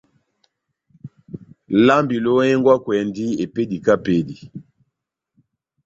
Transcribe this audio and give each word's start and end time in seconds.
Lambi 1.85 2.15
lohengwakwɛndi 2.25 3.25
epédi 3.43 3.77
kahá 3.85 3.97
epédi. 4.01 4.37